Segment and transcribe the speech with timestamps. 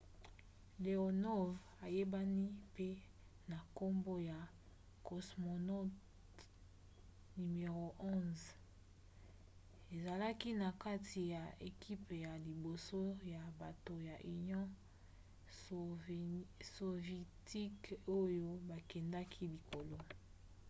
[0.83, 1.47] leonov
[1.85, 2.89] ayebani mpe
[3.49, 4.39] na nkombo ya
[5.07, 5.91] cosmonaut
[7.65, 7.77] no.
[7.99, 13.01] 11 ezalaki na kati ya ekipe ya liboso
[13.33, 14.67] ya bato ya union
[16.71, 17.89] sovietique
[18.19, 19.99] oyo bakendaki likolo